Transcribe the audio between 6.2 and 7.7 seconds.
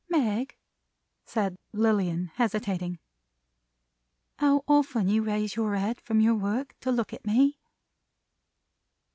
work to look at me!"